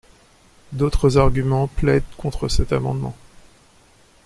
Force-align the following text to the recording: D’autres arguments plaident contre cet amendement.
D’autres 0.71 1.19
arguments 1.19 1.67
plaident 1.67 2.01
contre 2.17 2.47
cet 2.47 2.73
amendement. 2.73 3.15